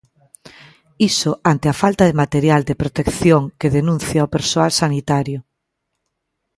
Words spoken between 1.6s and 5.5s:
a falta de material de protección que denuncia o persoal sanitario.